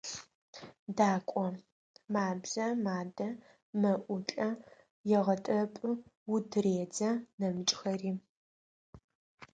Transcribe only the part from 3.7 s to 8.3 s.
мэӏулӏэ, егъэтӏэпӏы, ут тыредзэ, нэмыкӏхэри.